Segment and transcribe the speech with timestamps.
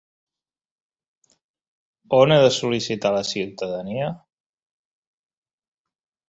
[2.19, 4.09] On he de sol·licitar la ciutadania?